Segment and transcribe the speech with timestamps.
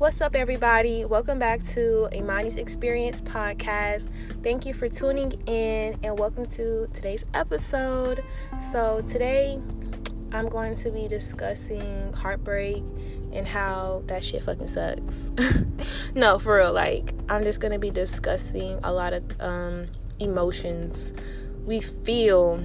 [0.00, 1.04] What's up, everybody?
[1.04, 4.08] Welcome back to Imani's Experience podcast.
[4.42, 8.24] Thank you for tuning in and welcome to today's episode.
[8.72, 9.60] So, today
[10.32, 12.82] I'm going to be discussing heartbreak
[13.34, 15.32] and how that shit fucking sucks.
[16.14, 16.72] no, for real.
[16.72, 19.84] Like, I'm just going to be discussing a lot of um,
[20.18, 21.12] emotions
[21.66, 22.56] we feel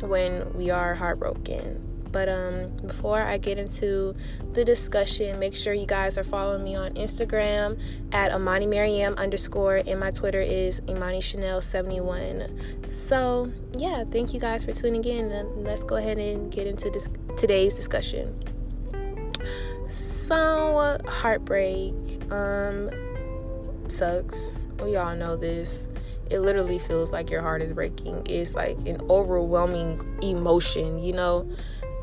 [0.00, 4.14] when we are heartbroken but um, before I get into
[4.54, 7.78] the discussion, make sure you guys are following me on Instagram
[8.10, 12.88] at Imani Mariam underscore, and my Twitter is Imani Chanel 71.
[12.88, 15.62] So yeah, thank you guys for tuning in.
[15.62, 17.06] Let's go ahead and get into this
[17.36, 18.34] today's discussion.
[19.86, 21.92] So heartbreak
[22.32, 22.88] um
[23.88, 24.68] sucks.
[24.80, 25.86] We all know this
[26.30, 28.26] it literally feels like your heart is breaking.
[28.26, 31.48] It's like an overwhelming emotion, you know?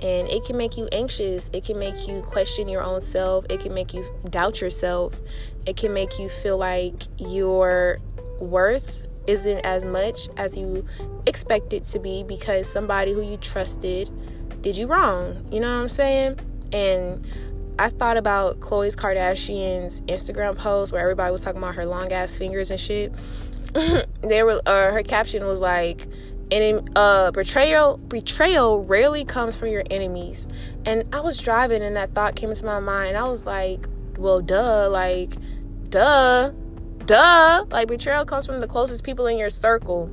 [0.00, 1.50] And it can make you anxious.
[1.52, 3.44] It can make you question your own self.
[3.50, 5.20] It can make you doubt yourself.
[5.66, 7.98] It can make you feel like your
[8.40, 10.86] worth isn't as much as you
[11.26, 14.10] expect it to be because somebody who you trusted
[14.62, 15.46] did you wrong.
[15.52, 16.38] You know what i'm saying?
[16.72, 17.26] And
[17.80, 22.38] i thought about khloe's kardashian's instagram post where everybody was talking about her long ass
[22.38, 23.12] fingers and shit.
[24.22, 26.06] They were uh, her caption was like
[26.50, 30.46] and uh betrayal betrayal rarely comes from your enemies.
[30.84, 33.16] And i was driving and that thought came into my mind.
[33.16, 35.32] I was like well duh like
[35.90, 36.50] duh
[37.04, 37.64] duh.
[37.70, 40.10] Like betrayal comes from the closest people in your circle.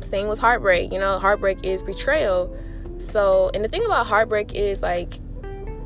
[0.00, 2.56] Same with heartbreak you know heartbreak is betrayal.
[2.98, 5.20] So and the thing about heartbreak is like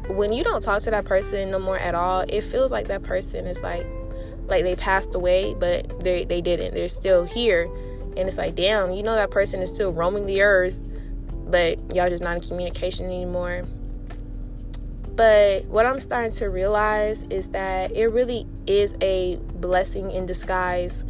[0.09, 3.03] when you don't talk to that person no more at all it feels like that
[3.05, 3.87] person is like
[4.49, 6.75] like they passed away but they they didn't.
[6.75, 7.71] They're still here
[8.17, 10.83] and it's like, damn, you know that person is still roaming the earth,
[11.47, 13.65] but y'all just not in communication anymore.
[15.15, 21.05] But what I'm starting to realize is that it really is a blessing in disguise.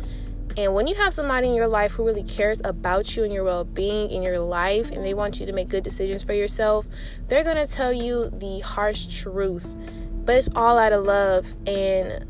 [0.57, 3.45] And when you have somebody in your life who really cares about you and your
[3.45, 6.89] well being in your life, and they want you to make good decisions for yourself,
[7.29, 9.77] they're gonna tell you the harsh truth.
[10.25, 11.55] But it's all out of love.
[11.67, 12.27] And,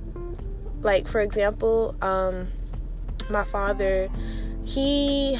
[0.82, 2.48] like, for example, um,
[3.30, 4.10] my father
[4.70, 5.36] he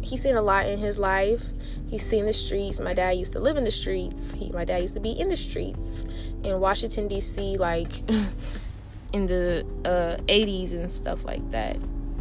[0.00, 1.44] he's seen a lot in his life.
[1.88, 2.80] He's seen the streets.
[2.80, 4.32] My dad used to live in the streets.
[4.32, 6.06] He, my dad used to be in the streets
[6.42, 7.58] in Washington D.C.
[7.58, 8.08] like
[9.12, 11.76] in the uh, 80s and stuff like that,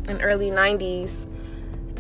[0.08, 1.28] in early 90s,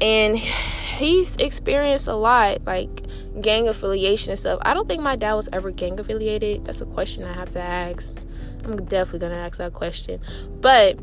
[0.02, 3.03] and he's experienced a lot like
[3.40, 4.59] gang affiliation and stuff.
[4.64, 6.66] I don't think my dad was ever gang affiliated.
[6.66, 8.26] That's a question I have to ask.
[8.66, 10.20] I'm definitely gonna ask that question,
[10.59, 11.00] but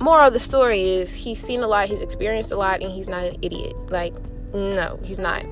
[0.00, 3.08] more of the story is he's seen a lot, he's experienced a lot, and he's
[3.08, 3.74] not an idiot.
[3.90, 4.14] Like,
[4.52, 5.44] no, he's not.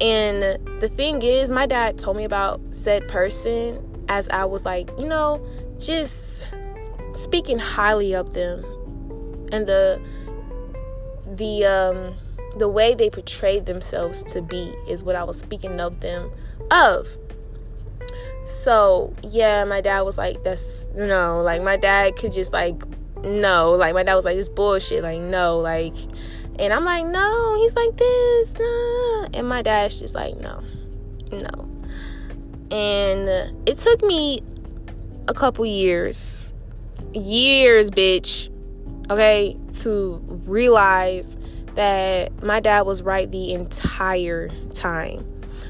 [0.00, 4.90] And the thing is, my dad told me about said person as I was like,
[4.98, 5.44] you know,
[5.78, 6.44] just
[7.16, 8.64] speaking highly of them
[9.52, 10.00] and the
[11.26, 12.14] the um
[12.56, 16.30] the way they portrayed themselves to be is what I was speaking of them
[16.70, 17.16] of.
[18.44, 22.82] So, yeah, my dad was like, that's no, like my dad could just like
[23.24, 23.72] no.
[23.72, 25.02] Like my dad was like this bullshit.
[25.02, 25.94] Like no like
[26.60, 29.28] and i'm like no he's like this nah.
[29.32, 30.62] and my dad's just like no
[31.32, 31.66] no.
[32.72, 33.28] And
[33.66, 34.42] it took me
[35.26, 36.52] a couple years
[37.14, 38.50] years bitch
[39.10, 41.36] okay to realize
[41.74, 45.20] that my dad was right the entire time.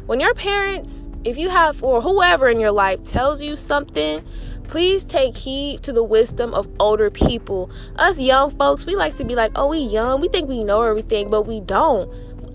[0.06, 4.24] When your parents if you have or whoever in your life tells you something
[4.70, 7.68] Please take heed to the wisdom of older people.
[7.96, 10.82] Us young folks, we like to be like, oh, we young, we think we know
[10.82, 12.08] everything, but we don't.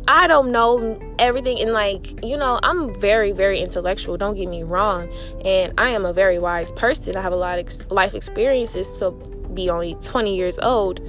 [0.07, 4.63] I don't know everything and like, you know, I'm very very intellectual, don't get me
[4.63, 5.11] wrong,
[5.43, 7.17] and I am a very wise person.
[7.17, 9.11] I have a lot of life experiences to
[9.53, 11.01] be only 20 years old.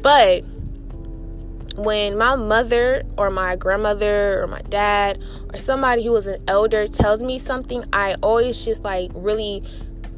[0.00, 0.42] But
[1.76, 5.22] when my mother or my grandmother or my dad
[5.52, 9.62] or somebody who was an elder tells me something, I always just like really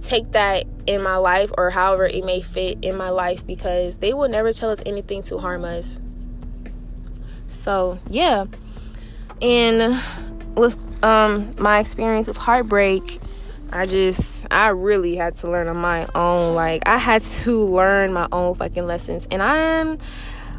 [0.00, 4.14] take that in my life or however it may fit in my life because they
[4.14, 6.00] will never tell us anything to harm us.
[7.46, 8.46] So, yeah.
[9.40, 10.02] And
[10.54, 13.20] with um my experience with heartbreak,
[13.72, 16.54] I just I really had to learn on my own.
[16.54, 19.26] Like I had to learn my own fucking lessons.
[19.30, 19.98] And I'm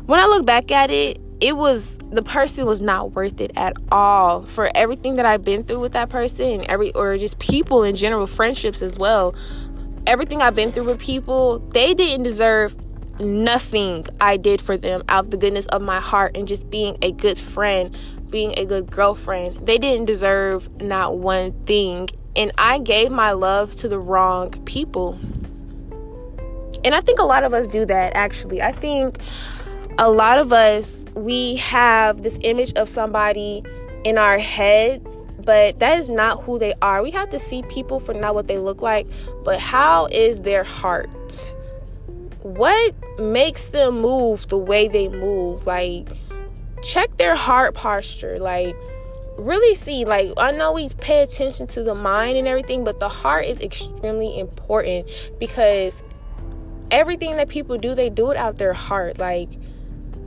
[0.05, 3.73] when I look back at it, it was the person was not worth it at
[3.91, 7.95] all for everything that I've been through with that person every or just people in
[7.95, 9.35] general friendships as well
[10.05, 12.75] everything I've been through with people they didn't deserve
[13.19, 16.97] nothing I did for them out of the goodness of my heart and just being
[17.01, 17.95] a good friend
[18.29, 23.75] being a good girlfriend they didn't deserve not one thing and I gave my love
[23.77, 25.19] to the wrong people.
[26.85, 28.61] And I think a lot of us do that actually.
[28.61, 29.17] I think
[29.99, 33.61] a lot of us we have this image of somebody
[34.05, 37.01] in our heads but that is not who they are.
[37.01, 39.07] We have to see people for not what they look like,
[39.43, 41.51] but how is their heart?
[42.43, 45.65] What makes them move the way they move?
[45.65, 46.07] Like,
[46.83, 48.37] check their heart posture.
[48.37, 48.75] Like,
[49.37, 53.07] really see like i know we pay attention to the mind and everything but the
[53.07, 55.09] heart is extremely important
[55.39, 56.03] because
[56.91, 59.49] everything that people do they do it out their heart like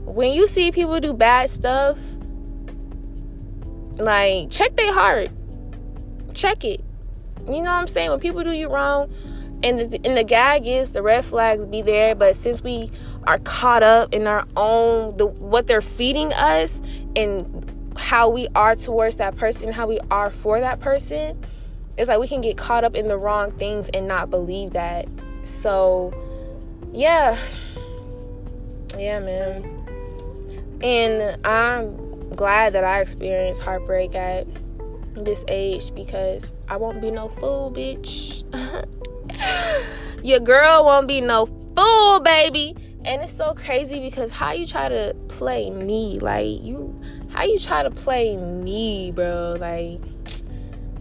[0.05, 1.99] when you see people do bad stuff
[3.97, 5.29] like check their heart
[6.33, 6.83] check it
[7.47, 9.11] you know what i'm saying when people do you wrong
[9.63, 12.89] and the, and the gag is the red flags be there but since we
[13.25, 16.81] are caught up in our own the what they're feeding us
[17.15, 21.39] and how we are towards that person, how we are for that person,
[21.97, 25.07] it's like we can get caught up in the wrong things and not believe that.
[25.43, 26.13] So,
[26.91, 27.37] yeah.
[28.97, 29.82] Yeah, man.
[30.83, 34.45] And I'm glad that I experienced heartbreak at
[35.15, 38.43] this age because I won't be no fool, bitch.
[40.23, 41.45] Your girl won't be no
[41.75, 42.75] fool, baby.
[43.05, 46.99] And it's so crazy because how you try to play me, like you
[47.31, 49.57] how you try to play me, bro?
[49.59, 49.99] Like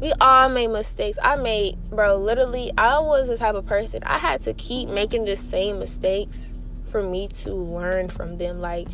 [0.00, 1.17] we all made mistakes.
[1.23, 5.26] I made, bro, literally, I was the type of person I had to keep making
[5.26, 6.52] the same mistakes
[6.85, 8.61] for me to learn from them.
[8.61, 8.88] Like,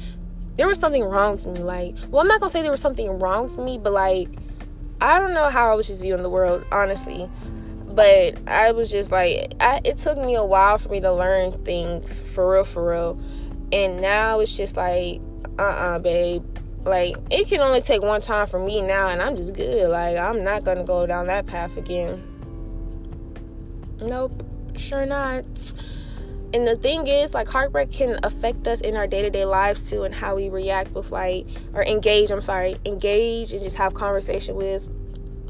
[0.58, 1.60] there was something wrong with me.
[1.60, 4.28] Like, well, I'm not gonna say there was something wrong with me, but like,
[5.00, 7.30] I don't know how I was just viewing the world, honestly.
[7.86, 11.50] But I was just like, I, it took me a while for me to learn
[11.52, 13.20] things for real, for real.
[13.72, 15.20] And now it's just like,
[15.58, 16.44] uh uh-uh, uh, babe
[16.84, 20.16] like it can only take one time for me now and i'm just good like
[20.16, 22.22] i'm not gonna go down that path again
[24.00, 24.44] nope
[24.76, 25.44] sure not
[26.54, 30.14] and the thing is like heartbreak can affect us in our day-to-day lives too and
[30.14, 34.86] how we react with like or engage i'm sorry engage and just have conversation with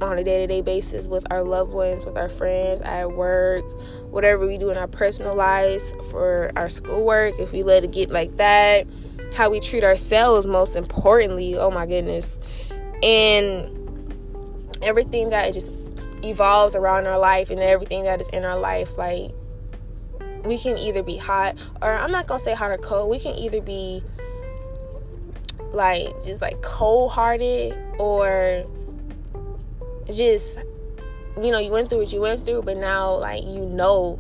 [0.01, 3.65] on a day-to-day basis with our loved ones with our friends at work
[4.11, 8.11] whatever we do in our personal lives for our schoolwork if we let it get
[8.11, 8.87] like that
[9.35, 12.39] how we treat ourselves most importantly oh my goodness.
[13.03, 13.75] And
[14.83, 15.71] everything that just
[16.25, 19.31] evolves around our life and everything that is in our life like
[20.45, 23.35] we can either be hot or i'm not gonna say hot or cold we can
[23.35, 24.03] either be
[25.73, 28.65] like just like cold hearted or
[30.11, 30.59] just
[31.37, 34.19] you know you went through what you went through but now like you know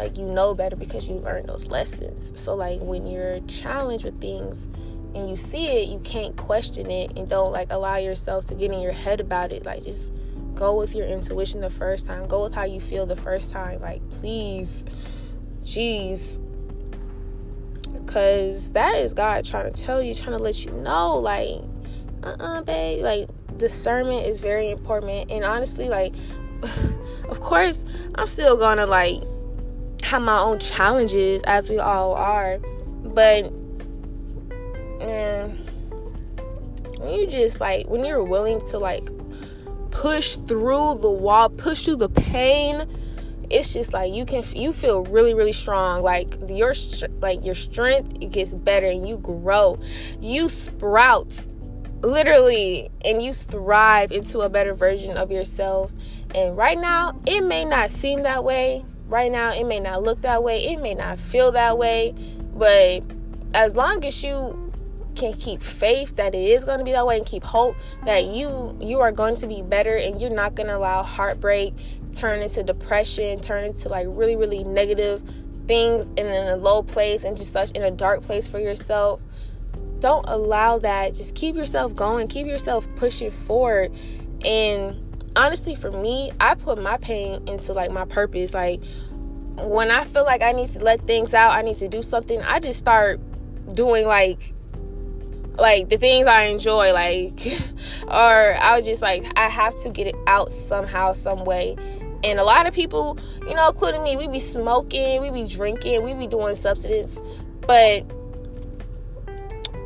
[0.00, 2.32] like you know better because you learned those lessons.
[2.34, 4.66] So like when you're challenged with things
[5.14, 8.72] and you see it you can't question it and don't like allow yourself to get
[8.72, 9.66] in your head about it.
[9.66, 10.12] Like just
[10.54, 12.26] go with your intuition the first time.
[12.26, 13.80] Go with how you feel the first time.
[13.80, 14.84] Like please
[15.62, 16.38] jeez.
[17.92, 21.60] Because that is god trying to tell you trying to let you know like
[22.22, 23.02] uh-uh babe.
[23.02, 25.30] Like discernment is very important.
[25.30, 26.14] And honestly like
[27.28, 27.86] of course
[28.16, 29.22] i'm still gonna like
[30.02, 32.58] have my own challenges as we all are.
[33.02, 33.52] But
[34.98, 35.66] man
[36.98, 39.08] when you just like when you're willing to like
[39.90, 42.86] push through the wall push through the pain
[43.50, 46.72] it's just like you can you feel really really strong like your
[47.20, 49.78] like your strength it gets better and you grow.
[50.20, 51.46] You sprout
[52.02, 55.92] literally and you thrive into a better version of yourself.
[56.34, 58.84] And right now it may not seem that way.
[59.08, 62.14] Right now it may not look that way, it may not feel that way,
[62.54, 63.02] but
[63.52, 64.69] as long as you
[65.14, 68.26] can keep faith that it is going to be that way and keep hope that
[68.26, 71.74] you you are going to be better and you're not going to allow heartbreak
[72.14, 75.22] turn into depression, turn into like really really negative
[75.66, 79.22] things and in a low place and just such in a dark place for yourself.
[80.00, 81.14] Don't allow that.
[81.14, 83.92] Just keep yourself going, keep yourself pushing forward
[84.44, 84.96] and
[85.36, 88.82] honestly for me i put my pain into like my purpose like
[89.58, 92.40] when i feel like i need to let things out i need to do something
[92.42, 93.20] i just start
[93.74, 94.54] doing like
[95.58, 97.46] like the things i enjoy like
[98.08, 101.76] or i was just like i have to get it out somehow some way.
[102.22, 106.02] And a lot of people you know including me we be smoking we be drinking
[106.02, 107.20] we be doing substance
[107.66, 108.04] but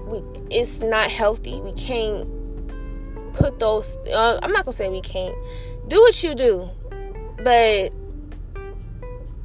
[0.06, 1.61] we, it's not healthy.
[1.61, 2.28] We can't
[3.35, 5.35] put those uh, i'm not gonna say we can't.
[5.88, 6.68] Do what you do
[7.42, 7.92] but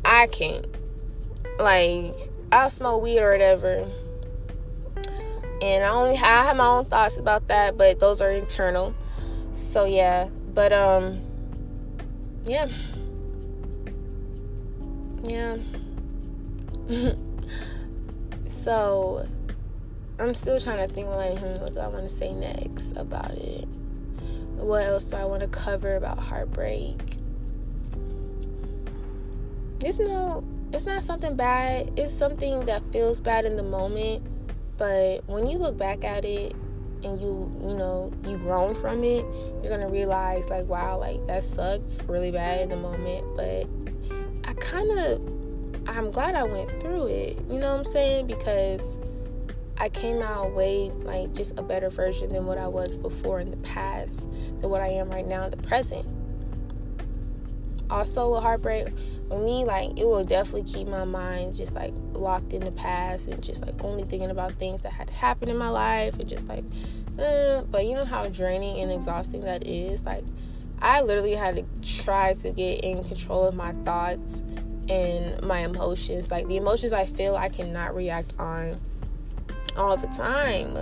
[0.05, 0.65] i can't.
[1.59, 2.15] Like
[2.51, 3.87] i'll smoke weed or whatever
[5.61, 8.93] and i only i have my own thoughts about that but those are internal
[9.51, 11.19] so yeah but um
[12.49, 12.67] yeah.
[15.23, 15.57] Yeah.
[18.47, 19.27] so
[20.17, 23.31] I'm still trying to think like, hmm, what do I want to say next about
[23.31, 23.67] it?
[24.55, 26.99] What else do I want to cover about heartbreak?
[29.85, 31.91] It's no it's not something bad.
[31.97, 34.23] It's something that feels bad in the moment,
[34.79, 36.55] but when you look back at it
[37.03, 39.25] and you, you know, you grown from it,
[39.61, 43.67] you're to realize like wow, like that sucks really bad in the moment, but
[44.49, 45.21] I kind of
[45.87, 47.37] I'm glad I went through it.
[47.49, 48.27] You know what I'm saying?
[48.27, 48.99] Because
[49.77, 53.51] I came out way like just a better version than what I was before in
[53.51, 56.07] the past, than what I am right now in the present.
[57.89, 58.87] Also, a heartbreak,
[59.27, 63.27] for me, like it will definitely keep my mind just like locked in the past
[63.27, 66.47] and just like only thinking about things that had happened in my life and just
[66.47, 66.63] like,
[67.17, 67.61] eh.
[67.69, 70.03] but you know how draining and exhausting that is.
[70.03, 70.23] Like,
[70.81, 74.45] I literally had to try to get in control of my thoughts
[74.89, 76.31] and my emotions.
[76.31, 78.79] Like the emotions I feel, I cannot react on
[79.77, 80.75] all the time.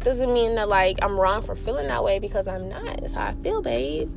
[0.00, 3.02] Doesn't mean that like I'm wrong for feeling that way because I'm not.
[3.02, 4.08] It's how I feel, babe.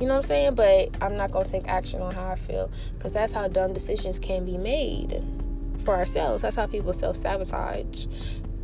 [0.00, 0.54] You know what I'm saying?
[0.54, 3.72] But I'm not going to take action on how I feel because that's how dumb
[3.72, 5.22] decisions can be made
[5.78, 6.42] for ourselves.
[6.42, 8.06] That's how people self sabotage.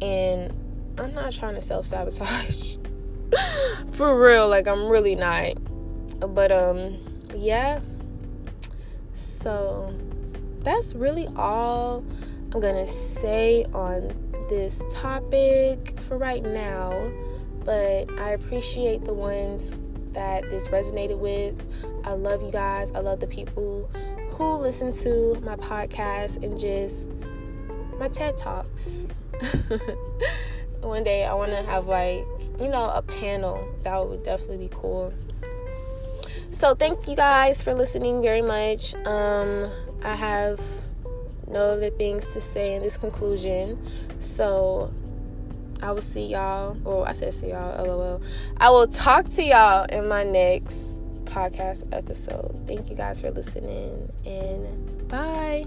[0.03, 0.53] And
[0.99, 2.77] I'm not trying to self sabotage.
[3.93, 4.49] for real.
[4.49, 5.55] Like, I'm really not.
[6.35, 6.99] But, um,
[7.35, 7.81] yeah.
[9.15, 9.95] So,
[10.61, 12.05] that's really all
[12.53, 14.15] I'm going to say on
[14.49, 17.11] this topic for right now.
[17.65, 19.73] But I appreciate the ones
[20.15, 21.55] that this resonated with.
[22.05, 22.93] I love you guys.
[22.93, 23.91] I love the people
[24.33, 27.11] who listen to my podcast and just
[27.99, 29.15] my TED Talks.
[30.81, 32.27] One day I want to have like,
[32.59, 33.67] you know, a panel.
[33.83, 35.13] That would definitely be cool.
[36.51, 38.95] So thank you guys for listening very much.
[39.07, 39.71] Um
[40.03, 40.61] I have
[41.47, 43.81] no other things to say in this conclusion.
[44.19, 44.91] So
[45.83, 48.23] I will see y'all, or I said see y'all, lol.
[48.59, 52.65] I will talk to y'all in my next podcast episode.
[52.67, 55.67] Thank you guys for listening, and bye.